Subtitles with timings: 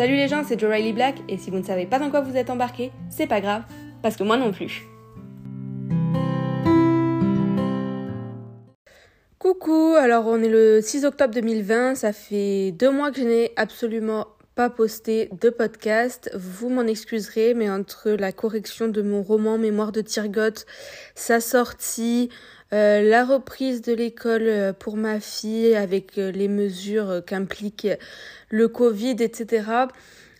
[0.00, 2.22] Salut les gens, c'est Joe Riley Black et si vous ne savez pas dans quoi
[2.22, 3.64] vous êtes embarqué, c'est pas grave,
[4.00, 4.86] parce que moi non plus.
[9.38, 13.52] Coucou, alors on est le 6 octobre 2020, ça fait deux mois que je n'ai
[13.56, 16.30] absolument pas posté de podcast.
[16.34, 20.64] Vous m'en excuserez, mais entre la correction de mon roman Mémoire de Tirgotte,
[21.14, 22.30] sa sortie,
[22.72, 27.88] euh, la reprise de l'école euh, pour ma fille avec euh, les mesures qu'implique
[28.50, 29.64] le Covid, etc.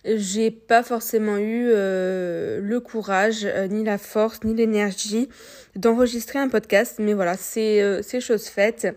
[0.05, 5.29] J'ai pas forcément eu le courage, ni la force, ni l'énergie
[5.75, 8.87] d'enregistrer un podcast, mais voilà, c'est c'est chose faite.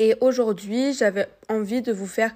[0.00, 2.34] Et aujourd'hui, j'avais envie de vous faire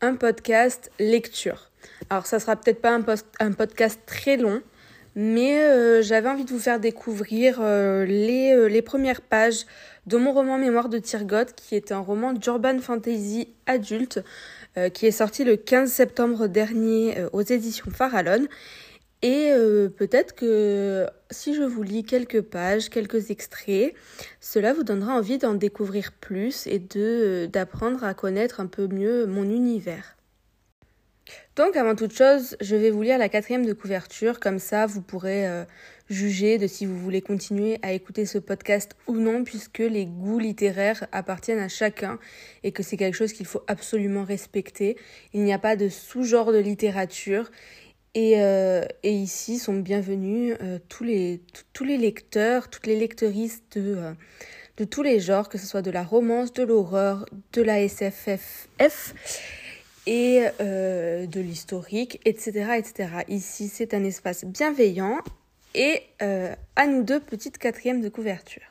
[0.00, 1.70] un podcast lecture.
[2.08, 3.04] Alors, ça sera peut-être pas un,
[3.38, 4.62] un podcast très long,
[5.14, 9.66] mais euh, j'avais envie de vous faire découvrir euh, les, euh, les, premières pages
[10.06, 14.22] de mon roman Mémoire de Tirgot, qui est un roman d'urban fantasy adulte,
[14.94, 18.46] qui est sorti le 15 septembre dernier aux éditions Farallon.
[19.20, 19.52] Et
[19.96, 23.94] peut-être que si je vous lis quelques pages, quelques extraits,
[24.40, 29.26] cela vous donnera envie d'en découvrir plus et de d'apprendre à connaître un peu mieux
[29.26, 30.16] mon univers.
[31.56, 35.02] Donc avant toute chose, je vais vous lire la quatrième de couverture, comme ça vous
[35.02, 35.64] pourrez euh,
[36.08, 40.38] juger de si vous voulez continuer à écouter ce podcast ou non, puisque les goûts
[40.38, 42.18] littéraires appartiennent à chacun
[42.62, 44.96] et que c'est quelque chose qu'il faut absolument respecter.
[45.32, 47.50] Il n'y a pas de sous-genre de littérature.
[48.14, 51.40] Et, euh, et, ici sont bienvenus euh, tous, les,
[51.72, 53.98] tous les lecteurs, toutes les lectrices de,
[54.78, 58.68] de tous les genres, que ce soit de la romance, de l'horreur, de la SFF
[60.06, 63.08] et euh, de l'historique, etc., etc.
[63.28, 65.18] Ici, c'est un espace bienveillant
[65.74, 68.62] et euh, à nous deux, petite quatrième de couverture.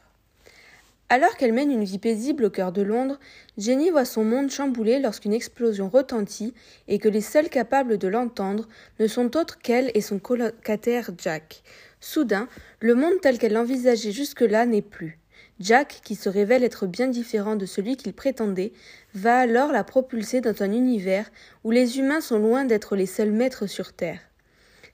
[1.11, 3.19] Alors qu'elle mène une vie paisible au cœur de Londres,
[3.57, 6.53] Jenny voit son monde chamboulé lorsqu'une explosion retentit
[6.88, 8.67] et que les seuls capables de l'entendre
[9.00, 11.63] ne sont autres qu'elle et son colocataire Jack.
[12.00, 12.47] Soudain,
[12.79, 15.19] le monde tel qu'elle l'envisageait jusque-là n'est plus.
[15.59, 18.72] Jack, qui se révèle être bien différent de celui qu'il prétendait,
[19.14, 21.30] va alors la propulser dans un univers
[21.66, 24.22] où les humains sont loin d'être les seuls maîtres sur Terre.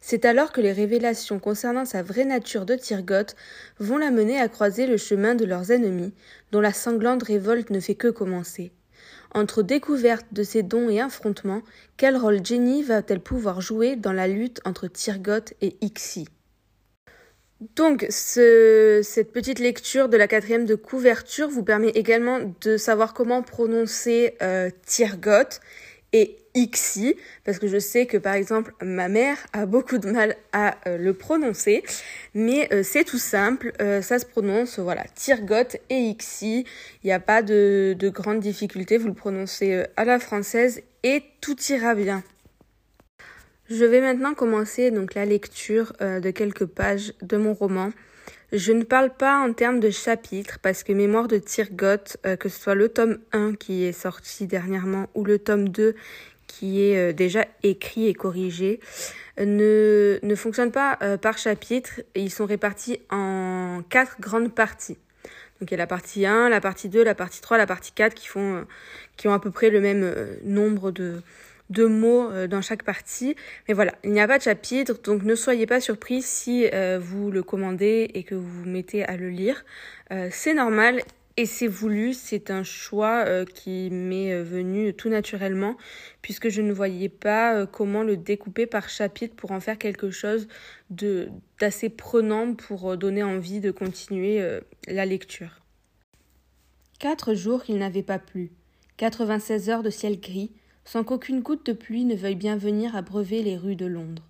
[0.02, 3.36] C'est alors que les révélations concernant sa vraie nature de Tirgoth
[3.80, 6.14] vont la mener à croiser le chemin de leurs ennemis,
[6.52, 8.72] dont la sanglante révolte ne fait que commencer.
[9.34, 11.62] Entre découverte de ses dons et affrontements,
[11.98, 16.28] quel rôle Jenny va-t-elle pouvoir jouer dans la lutte entre Tirgoth et Ixie
[17.62, 23.42] donc, cette petite lecture de la quatrième de couverture vous permet également de savoir comment
[23.44, 24.70] prononcer euh,
[26.12, 30.36] et Ixi, parce que je sais que par exemple ma mère a beaucoup de mal
[30.54, 31.84] à euh, le prononcer,
[32.34, 36.66] mais euh, c'est tout simple, ça se prononce voilà Tirgot et Ixi,
[37.04, 41.24] il n'y a pas de, de grandes difficultés, vous le prononcez à la française et
[41.42, 42.24] tout ira bien.
[43.68, 47.92] Je vais maintenant commencer donc la lecture euh, de quelques pages de mon roman.
[48.54, 52.48] Je ne parle pas en termes de chapitres parce que Mémoire de Tirgot, euh, que
[52.48, 55.96] ce soit le tome 1 qui est sorti dernièrement ou le tome 2
[56.46, 58.80] qui est euh, déjà écrit et corrigé,
[59.40, 62.02] ne, ne fonctionne pas par chapitre.
[62.14, 65.00] Ils sont répartis en quatre grandes parties.
[65.60, 67.94] Donc il y a la partie 1, la partie 2, la partie 3, la partie
[67.94, 68.68] 4 qui font
[69.18, 71.22] qui ont à peu près le même nombre de
[71.70, 73.36] de mots euh, dans chaque partie.
[73.68, 77.00] Mais voilà, il n'y a pas de chapitre, donc ne soyez pas surpris si euh,
[77.02, 79.66] vous le commandez et que vous vous mettez à le lire.
[80.12, 81.02] Euh, c'est normal
[81.38, 85.76] et c'est voulu, c'est un choix qui m'est venu tout naturellement
[86.22, 90.48] puisque je ne voyais pas comment le découper par chapitre pour en faire quelque chose
[90.92, 91.28] de
[91.60, 94.42] d'assez prenant pour donner envie de continuer
[94.88, 95.60] la lecture.
[97.00, 98.54] Quatre jours qu'il n'avait pas plu,
[98.96, 100.54] 96 heures de ciel gris,
[100.86, 104.24] sans qu'aucune goutte de pluie ne veuille bien venir abreuver les rues de Londres.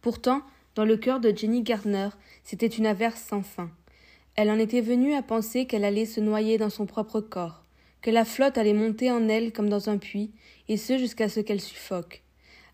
[0.00, 0.42] Pourtant,
[0.74, 2.08] dans le cœur de Jenny Gardner,
[2.44, 3.70] c'était une averse sans fin.
[4.34, 7.64] Elle en était venue à penser qu'elle allait se noyer dans son propre corps,
[8.02, 10.30] que la flotte allait monter en elle comme dans un puits,
[10.68, 12.22] et ce jusqu'à ce qu'elle suffoque.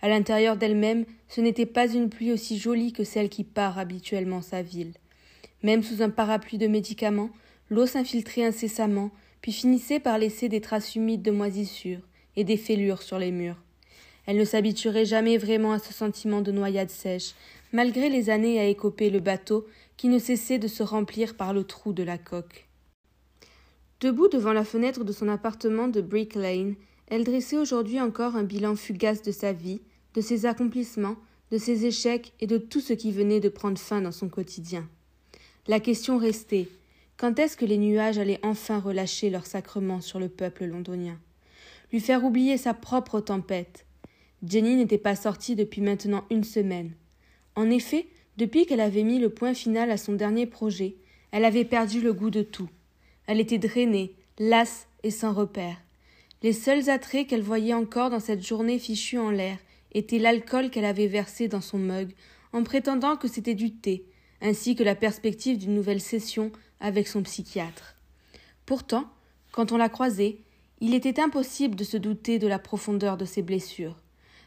[0.02, 4.42] À l'intérieur d'elle-même, ce n'était pas une pluie aussi jolie que celle qui part habituellement
[4.42, 4.92] sa ville.
[5.62, 7.30] Même sous un parapluie de médicaments,
[7.70, 9.10] l'eau s'infiltrait incessamment,
[9.40, 12.00] puis finissait par laisser des traces humides de moisissure,
[12.36, 13.62] et des fêlures sur les murs.
[14.26, 17.34] Elle ne s'habituerait jamais vraiment à ce sentiment de noyade sèche,
[17.72, 19.66] malgré les années à écoper le bateau
[19.96, 22.66] qui ne cessait de se remplir par le trou de la coque.
[24.00, 26.74] Debout devant la fenêtre de son appartement de Brick Lane,
[27.06, 29.80] elle dressait aujourd'hui encore un bilan fugace de sa vie,
[30.14, 31.16] de ses accomplissements,
[31.50, 34.88] de ses échecs et de tout ce qui venait de prendre fin dans son quotidien.
[35.66, 36.68] La question restait
[37.16, 41.18] quand est-ce que les nuages allaient enfin relâcher leur sacrement sur le peuple londonien?
[41.94, 43.86] Lui faire oublier sa propre tempête.
[44.42, 46.90] Jenny n'était pas sortie depuis maintenant une semaine.
[47.54, 50.96] En effet, depuis qu'elle avait mis le point final à son dernier projet,
[51.30, 52.68] elle avait perdu le goût de tout.
[53.28, 55.76] Elle était drainée, lasse et sans repère.
[56.42, 59.58] Les seuls attraits qu'elle voyait encore dans cette journée fichue en l'air
[59.92, 62.10] étaient l'alcool qu'elle avait versé dans son mug,
[62.52, 64.04] en prétendant que c'était du thé,
[64.40, 66.50] ainsi que la perspective d'une nouvelle session
[66.80, 67.94] avec son psychiatre.
[68.66, 69.04] Pourtant,
[69.52, 70.38] quand on la croisait,
[70.80, 73.96] il était impossible de se douter de la profondeur de ses blessures.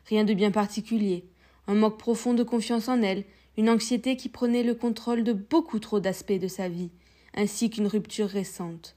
[0.06, 1.26] Rien de bien particulier,
[1.68, 3.26] un manque profond de confiance en elle,
[3.58, 6.92] une anxiété qui prenait le contrôle de beaucoup trop d'aspects de sa vie,
[7.34, 8.96] ainsi qu'une rupture récente.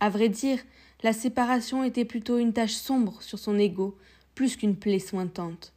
[0.00, 0.58] À vrai dire,
[1.02, 3.96] la séparation était plutôt une tache sombre sur son ego,
[4.34, 5.72] plus qu'une plaie sointante.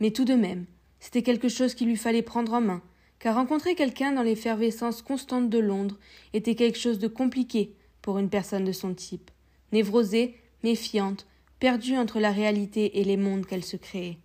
[0.00, 0.66] Mais tout de même,
[1.00, 2.82] c'était quelque chose qu'il lui fallait prendre en main,
[3.18, 5.98] car rencontrer quelqu'un dans l'effervescence constante de Londres
[6.32, 9.30] était quelque chose de compliqué pour une personne de son type,
[9.72, 11.26] névrosée, méfiante,
[11.60, 14.18] perdue entre la réalité et les mondes qu'elle se créait.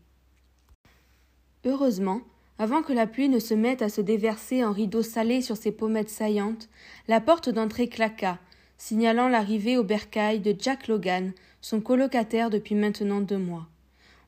[1.66, 2.22] Heureusement,
[2.60, 5.72] avant que la pluie ne se mette à se déverser en rideaux salés sur ses
[5.72, 6.69] pommettes saillantes,
[7.07, 8.38] la porte d'entrée claqua,
[8.78, 13.68] signalant l'arrivée au bercail de Jack Logan, son colocataire depuis maintenant deux mois.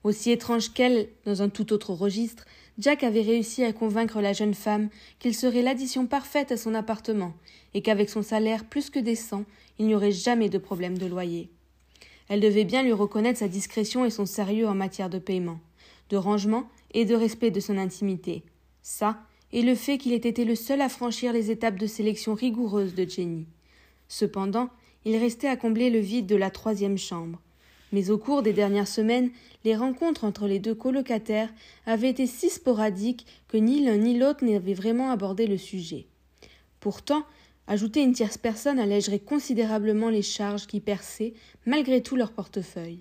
[0.03, 2.45] Aussi étrange qu'elle, dans un tout autre registre,
[2.77, 4.89] Jack avait réussi à convaincre la jeune femme
[5.19, 7.33] qu'il serait l'addition parfaite à son appartement,
[7.73, 9.45] et qu'avec son salaire plus que décent,
[9.79, 11.49] il n'y aurait jamais de problème de loyer.
[12.27, 15.59] Elle devait bien lui reconnaître sa discrétion et son sérieux en matière de paiement,
[16.09, 18.43] de rangement et de respect de son intimité.
[18.81, 19.19] Ça,
[19.53, 22.95] et le fait qu'il ait été le seul à franchir les étapes de sélection rigoureuses
[22.95, 23.45] de Jenny.
[24.07, 24.69] Cependant,
[25.05, 27.39] il restait à combler le vide de la troisième chambre,
[27.91, 29.29] mais au cours des dernières semaines,
[29.63, 31.53] les rencontres entre les deux colocataires
[31.85, 36.05] avaient été si sporadiques que ni l'un ni l'autre n'avaient vraiment abordé le sujet.
[36.79, 37.23] Pourtant,
[37.67, 41.33] ajouter une tierce personne allégerait considérablement les charges qui perçaient,
[41.65, 42.99] malgré tout leur portefeuille.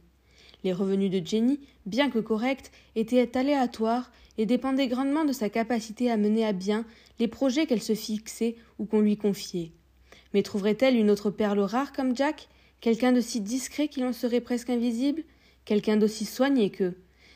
[0.65, 6.11] Les revenus de Jenny, bien que corrects, étaient aléatoires et dépendaient grandement de sa capacité
[6.11, 6.85] à mener à bien
[7.19, 9.73] les projets qu'elle se fixait ou qu'on lui confiait.
[10.33, 12.49] Mais trouverait-elle une autre perle rare comme Jack?
[12.81, 15.23] Quelqu'un de si discret qu'il en serait presque invisible
[15.65, 16.94] Quelqu'un d'aussi soigné que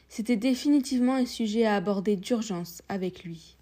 [0.08, 3.56] C'était définitivement un sujet à aborder d'urgence avec lui.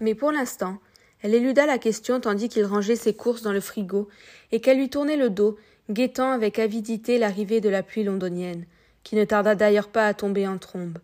[0.00, 0.78] Mais pour l'instant,
[1.22, 4.08] elle éluda la question tandis qu'il rangeait ses courses dans le frigo
[4.52, 5.56] et qu'elle lui tournait le dos,
[5.90, 8.66] guettant avec avidité l'arrivée de la pluie londonienne,
[9.02, 10.98] qui ne tarda d'ailleurs pas à tomber en trombe.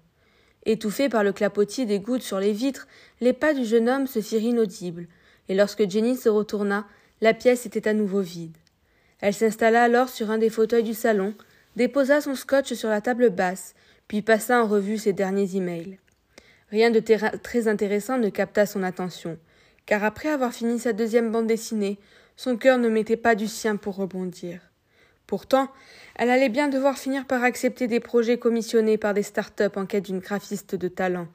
[0.65, 2.87] Étouffé par le clapotis des gouttes sur les vitres,
[3.21, 5.09] les pas du jeune homme se firent inaudibles,
[5.49, 6.87] et lorsque Jenny se retourna,
[7.21, 8.57] la pièce était à nouveau vide.
[9.23, 11.35] Elle s'installa alors sur un des fauteuils du salon,
[11.77, 13.75] déposa son scotch sur la table basse,
[14.09, 15.99] puis passa en revue ses derniers emails.
[16.71, 17.01] Rien de
[17.39, 19.39] très intéressant ne capta son attention,
[19.87, 22.01] car après avoir fini sa deuxième bande dessinée,
[22.37, 24.61] son cœur ne mettait pas du sien pour rebondir.
[25.29, 25.69] Pourtant,
[26.17, 30.07] elle allait bien devoir finir par accepter des projets commissionnés par des start-up en quête
[30.07, 31.29] d'une graphiste de talent.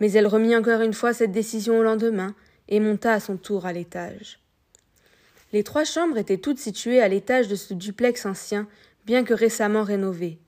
[0.00, 2.34] Mais elle remit encore une fois cette décision au lendemain
[2.68, 4.41] et monta à son tour à l'étage.
[5.52, 8.66] Les trois chambres étaient toutes situées à l'étage de ce duplex ancien,
[9.04, 10.38] bien que récemment rénové.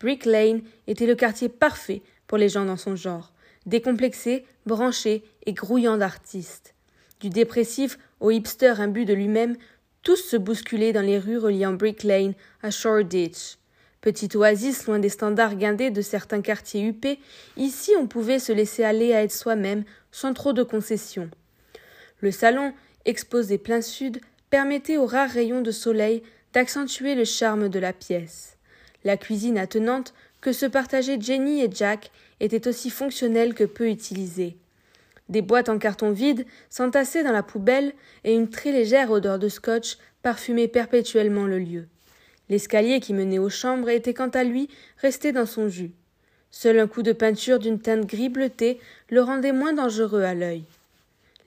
[0.00, 3.32] Brick Lane était le quartier parfait pour les gens dans son genre,
[3.66, 6.74] décomplexés, branchés et grouillant d'artistes.
[7.20, 9.56] Du dépressif au hipster imbu de lui-même,
[10.02, 13.56] tous se bousculaient dans les rues reliant Brick Lane à Shoreditch.
[14.02, 17.18] Petite oasis loin des standards guindés de certains quartiers huppés,
[17.56, 21.30] ici on pouvait se laisser aller à être soi-même sans trop de concessions.
[22.20, 22.74] Le salon,
[23.06, 24.20] exposé plein sud,
[24.54, 28.56] permettait aux rares rayons de soleil d'accentuer le charme de la pièce.
[29.02, 34.56] La cuisine attenante que se partageaient Jenny et Jack était aussi fonctionnelle que peu utilisée.
[35.28, 39.48] Des boîtes en carton vide s'entassaient dans la poubelle et une très légère odeur de
[39.48, 41.88] scotch parfumait perpétuellement le lieu.
[42.48, 44.68] L'escalier qui menait aux chambres était quant à lui
[44.98, 45.90] resté dans son jus.
[46.52, 48.78] Seul un coup de peinture d'une teinte gris bleuté
[49.10, 50.62] le rendait moins dangereux à l'œil.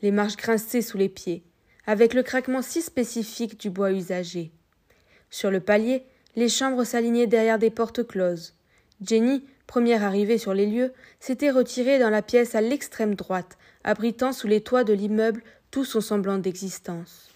[0.01, 1.41] Les marches grinçaient sous les pieds
[1.87, 4.51] avec le craquement si spécifique du bois usagé.
[5.29, 6.03] Sur le palier,
[6.35, 8.53] les chambres s'alignaient derrière des portes closes.
[9.01, 14.33] Jenny, première arrivée sur les lieux, s'était retirée dans la pièce à l'extrême droite, abritant
[14.33, 17.29] sous les toits de l'immeuble tout son semblant d'existence.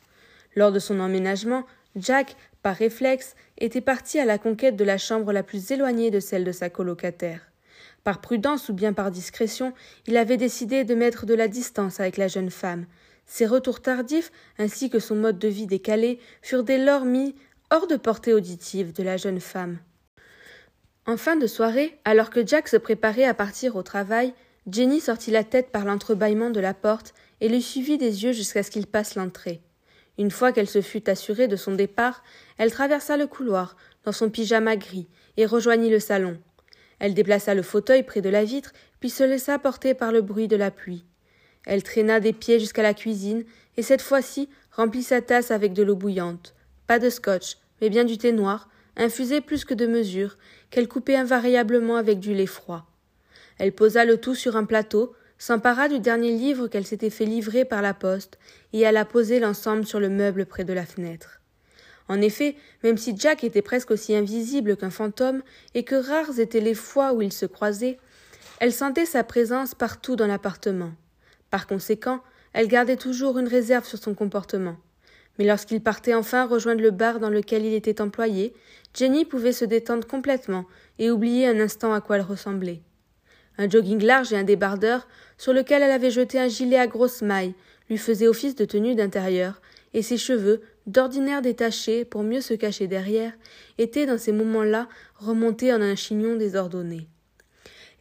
[0.55, 1.65] Lors de son emménagement,
[1.95, 6.19] Jack, par réflexe, était parti à la conquête de la chambre la plus éloignée de
[6.19, 7.41] celle de sa colocataire.
[8.03, 9.73] Par prudence ou bien par discrétion,
[10.07, 12.85] il avait décidé de mettre de la distance avec la jeune femme,
[13.25, 17.35] ses retours tardifs, ainsi que son mode de vie décalé, furent dès lors mis
[17.69, 19.79] hors de portée auditive de la jeune femme.
[21.07, 24.33] En fin de soirée, alors que Jack se préparait à partir au travail,
[24.69, 28.61] Jenny sortit la tête par l'entrebâillement de la porte et le suivit des yeux jusqu'à
[28.61, 29.61] ce qu'il passe l'entrée.
[30.17, 32.23] Une fois qu'elle se fut assurée de son départ,
[32.57, 36.37] elle traversa le couloir, dans son pyjama gris, et rejoignit le salon.
[36.99, 40.47] Elle déplaça le fauteuil près de la vitre, puis se laissa porter par le bruit
[40.47, 41.05] de la pluie.
[41.65, 43.43] Elle traîna des pieds jusqu'à la cuisine,
[43.77, 46.55] et cette fois-ci remplit sa tasse avec de l'eau bouillante.
[46.87, 50.37] Pas de scotch, mais bien du thé noir, infusé plus que de mesure,
[50.69, 52.85] qu'elle coupait invariablement avec du lait froid.
[53.57, 57.65] Elle posa le tout sur un plateau, s'empara du dernier livre qu'elle s'était fait livrer
[57.65, 58.37] par la poste,
[58.73, 61.41] et alla poser l'ensemble sur le meuble près de la fenêtre.
[62.07, 66.59] En effet, même si Jack était presque aussi invisible qu'un fantôme, et que rares étaient
[66.59, 67.99] les fois où ils se croisaient,
[68.59, 70.91] elle sentait sa présence partout dans l'appartement.
[71.51, 72.21] Par conséquent,
[72.53, 74.77] elle gardait toujours une réserve sur son comportement.
[75.37, 78.53] Mais lorsqu'il partait enfin rejoindre le bar dans lequel il était employé,
[78.93, 80.65] Jenny pouvait se détendre complètement
[80.97, 82.81] et oublier un instant à quoi elle ressemblait.
[83.57, 87.21] Un jogging large et un débardeur, sur lequel elle avait jeté un gilet à grosses
[87.21, 87.53] mailles,
[87.89, 89.61] lui faisait office de tenue d'intérieur,
[89.93, 93.33] et ses cheveux, d'ordinaire détachés pour mieux se cacher derrière,
[93.77, 97.07] étaient dans ces moments-là remontés en un chignon désordonné.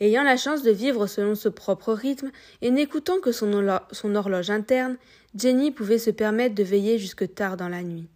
[0.02, 2.30] Ayant la chance de vivre selon ce propre rythme
[2.62, 4.96] et n'écoutant que son, horloge interne,
[5.34, 8.08] Jenny pouvait se permettre de veiller jusque tard dans la nuit.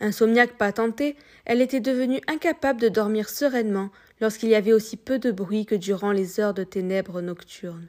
[0.00, 3.90] Insomniaque patentée, elle était devenue incapable de dormir sereinement
[4.20, 7.88] lorsqu'il y avait aussi peu de bruit que durant les heures de ténèbres nocturnes.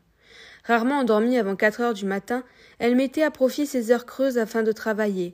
[0.64, 2.44] Rarement endormie avant quatre heures du matin,
[2.78, 5.34] elle mettait à profit ces heures creuses afin de travailler.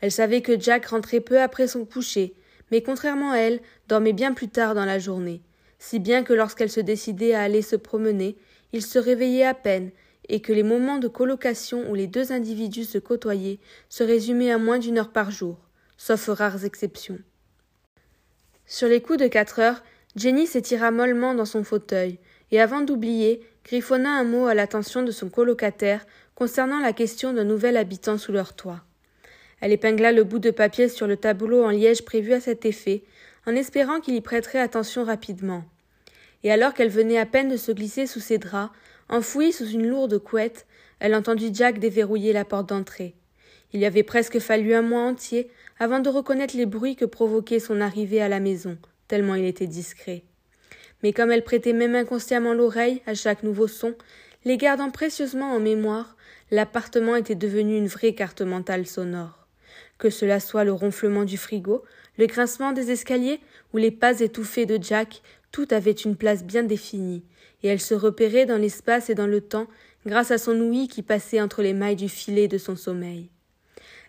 [0.00, 2.34] Elle savait que Jack rentrait peu après son coucher,
[2.72, 5.40] mais contrairement à elle, dormait bien plus tard dans la journée
[5.82, 8.36] si bien que lorsqu'elle se décidait à aller se promener,
[8.72, 9.90] il se réveillait à peine,
[10.28, 13.58] et que les moments de colocation où les deux individus se côtoyaient
[13.88, 15.58] se résumaient à moins d'une heure par jour,
[15.96, 17.18] sauf rares exceptions.
[18.64, 19.82] Sur les coups de quatre heures,
[20.14, 22.20] Jenny s'étira mollement dans son fauteuil,
[22.52, 27.42] et avant d'oublier, griffonna un mot à l'attention de son colocataire concernant la question d'un
[27.44, 28.84] nouvel habitant sous leur toit.
[29.60, 33.02] Elle épingla le bout de papier sur le tableau en liège prévu à cet effet,
[33.48, 35.64] en espérant qu'il y prêterait attention rapidement
[36.44, 38.72] et alors qu'elle venait à peine de se glisser sous ses draps,
[39.08, 40.66] enfouie sous une lourde couette,
[41.00, 43.14] elle entendit Jack déverrouiller la porte d'entrée.
[43.72, 47.58] Il y avait presque fallu un mois entier avant de reconnaître les bruits que provoquait
[47.58, 48.76] son arrivée à la maison,
[49.08, 50.22] tellement il était discret.
[51.02, 53.94] Mais comme elle prêtait même inconsciemment l'oreille à chaque nouveau son,
[54.44, 56.16] les gardant précieusement en mémoire,
[56.50, 59.46] l'appartement était devenu une vraie carte mentale sonore.
[59.98, 61.82] Que cela soit le ronflement du frigo,
[62.18, 63.40] le grincement des escaliers
[63.72, 65.22] ou les pas étouffés de Jack,
[65.52, 67.22] tout avait une place bien définie,
[67.62, 69.68] et elle se repérait dans l'espace et dans le temps
[70.06, 73.30] grâce à son ouïe qui passait entre les mailles du filet de son sommeil.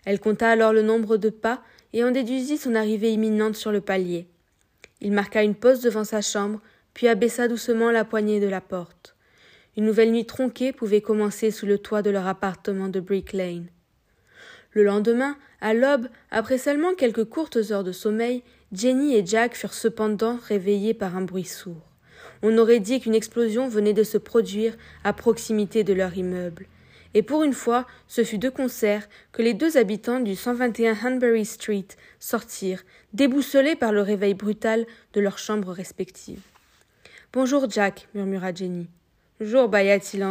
[0.04, 3.80] Elle compta alors le nombre de pas et en déduisit son arrivée imminente sur le
[3.80, 4.26] palier.
[5.00, 6.60] Il marqua une pause devant sa chambre,
[6.94, 9.14] puis abaissa doucement la poignée de la porte.
[9.76, 13.66] Une nouvelle nuit tronquée pouvait commencer sous le toit de leur appartement de Brick Lane.
[14.72, 18.42] Le lendemain, à l'aube, après seulement quelques courtes heures de sommeil,
[18.74, 21.86] Jenny et Jack furent cependant réveillés par un bruit sourd.
[22.42, 26.66] On aurait dit qu'une explosion venait de se produire à proximité de leur immeuble.
[27.14, 31.44] Et pour une fois, ce fut de concert que les deux habitants du 121 Hanbury
[31.44, 31.86] Street
[32.18, 36.42] sortirent, déboussolés par le réveil brutal de leurs chambres respectives.
[37.32, 38.88] Bonjour, Jack, murmura Jenny.
[39.38, 40.24] Bonjour, bâilla-t-il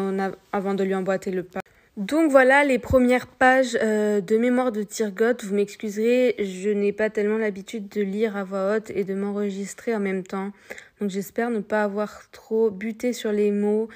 [0.51, 1.61] avant de lui emboîter le pas.
[1.97, 5.37] Donc voilà les premières pages euh, de mémoire de Tirgot.
[5.43, 9.93] Vous m'excuserez, je n'ai pas tellement l'habitude de lire à voix haute et de m'enregistrer
[9.95, 10.51] en même temps.
[10.99, 13.89] Donc j'espère ne pas avoir trop buté sur les mots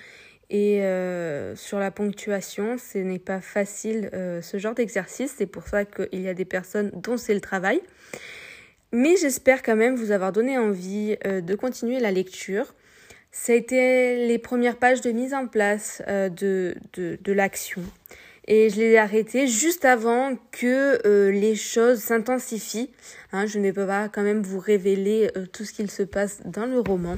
[0.52, 2.78] et euh, sur la ponctuation.
[2.78, 5.34] Ce n'est pas facile euh, ce genre d'exercice.
[5.36, 7.82] C'est pour ça qu'il y a des personnes dont c'est le travail.
[8.92, 12.76] Mais j'espère quand même vous avoir donné envie de continuer la lecture.
[13.40, 17.82] Ça a été les premières pages de mise en place euh, de, de, l'action.
[18.48, 22.90] Et je l'ai arrêté juste avant que euh, les choses s'intensifient.
[23.32, 26.40] Hein, je ne peux pas quand même vous révéler euh, tout ce qu'il se passe
[26.46, 27.18] dans le roman.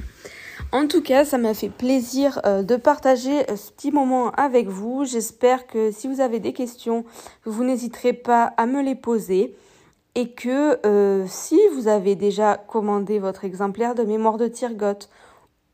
[0.72, 5.06] En tout cas, ça m'a fait plaisir de partager ce petit moment avec vous.
[5.06, 7.06] J'espère que si vous avez des questions,
[7.44, 9.54] vous n'hésiterez pas à me les poser.
[10.14, 10.78] Et que
[11.26, 15.08] si vous avez déjà commandé votre exemplaire de mémoire de Tirgotte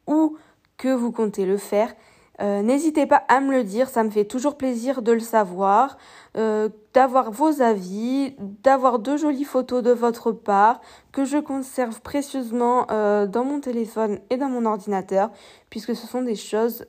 [0.07, 0.37] ou
[0.77, 1.95] que vous comptez le faire.
[2.41, 5.97] Euh, n'hésitez pas à me le dire, ça me fait toujours plaisir de le savoir,
[6.37, 10.81] euh, d'avoir vos avis, d'avoir de jolies photos de votre part
[11.13, 15.31] que je conserve précieusement euh, dans mon téléphone et dans mon ordinateur,
[15.71, 16.85] puisque ce sont des choses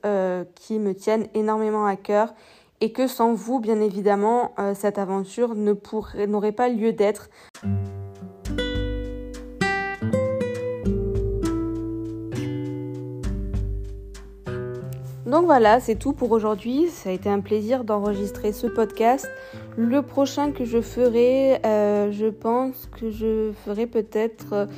[0.56, 2.34] qui me tiennent énormément à cœur
[2.82, 7.30] et que sans vous, bien évidemment, cette aventure n'aurait pas lieu d'être.
[15.28, 16.88] Donc voilà, c'est tout pour aujourd'hui.
[16.88, 19.30] Ça a été un plaisir d'enregistrer ce podcast.
[19.76, 24.70] Le prochain que je ferai, euh, je pense que je ferai peut-être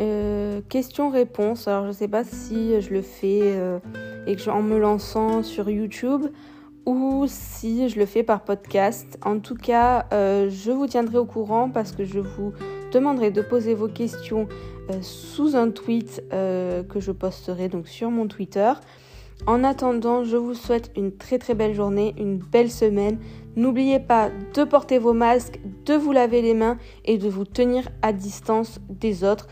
[0.00, 1.68] euh, question-réponse.
[1.68, 3.78] Alors, je ne sais pas si je le fais euh,
[4.48, 6.26] en me lançant sur YouTube
[6.86, 9.16] ou si je le fais par podcast.
[9.24, 12.52] En tout cas, je vous tiendrai au courant parce que je vous
[12.90, 14.48] demanderai de poser vos questions
[15.02, 18.72] sous un tweet que je posterai donc sur mon Twitter.
[19.46, 23.18] En attendant, je vous souhaite une très très belle journée, une belle semaine.
[23.56, 27.90] N'oubliez pas de porter vos masques, de vous laver les mains et de vous tenir
[28.00, 29.46] à distance des autres.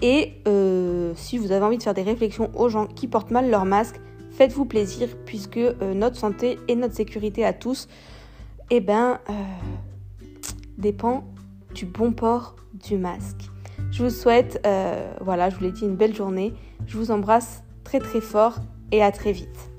[0.00, 3.50] Et euh, si vous avez envie de faire des réflexions aux gens qui portent mal
[3.50, 4.00] leur masque,
[4.30, 7.88] faites-vous plaisir puisque euh, notre santé et notre sécurité à tous,
[8.70, 9.32] eh ben, euh,
[10.78, 11.24] dépend
[11.74, 13.50] du bon port du masque.
[13.90, 14.66] Je vous souhaite,
[15.20, 16.54] voilà, je vous l'ai dit, une belle journée.
[16.86, 18.60] Je vous embrasse très très fort
[18.92, 19.69] et à très vite.